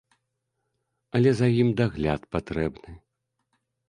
[1.19, 2.91] Але за ім дагляд патрэбны.